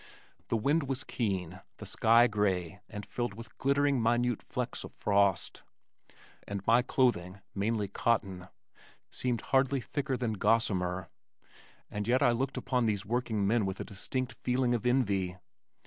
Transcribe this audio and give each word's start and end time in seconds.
The 0.47 0.57
wind 0.57 0.87
was 0.89 1.03
keen, 1.03 1.61
the 1.77 1.85
sky 1.85 2.25
gray 2.25 2.79
and 2.89 3.05
filled 3.05 3.35
with 3.35 3.55
glittering 3.59 4.01
minute 4.01 4.41
flecks 4.41 4.83
of 4.83 4.91
frost, 4.91 5.61
and 6.47 6.65
my 6.65 6.81
clothing 6.81 7.39
(mainly 7.53 7.87
cotton) 7.87 8.47
seemed 9.11 9.41
hardly 9.41 9.79
thicker 9.79 10.17
than 10.17 10.33
gossamer, 10.33 11.11
and 11.91 12.07
yet 12.07 12.23
I 12.23 12.31
looked 12.31 12.57
upon 12.57 12.87
those 12.87 13.05
working 13.05 13.45
men 13.45 13.63
with 13.67 13.79
a 13.79 13.85
distinct 13.85 14.33
feeling 14.41 14.73
of 14.73 14.87
envy. 14.87 15.37